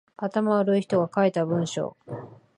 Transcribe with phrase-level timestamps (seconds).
[0.17, 1.95] 頭悪い人が書いた文章